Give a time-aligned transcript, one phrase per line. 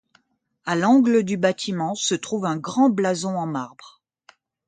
[0.65, 4.01] À l'angle du bâtiment se trouve un grand blason en marbre.